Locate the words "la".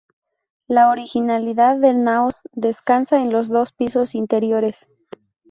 0.67-0.89